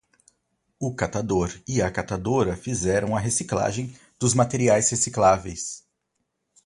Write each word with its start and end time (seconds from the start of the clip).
O 0.79 0.95
catador 0.95 1.51
e 1.67 1.79
a 1.79 1.91
catadora 1.91 2.55
fizeram 2.57 3.15
a 3.15 3.19
reciclagem 3.19 3.95
dos 4.19 4.33
materiais 4.33 4.89
recicláveis 4.89 5.83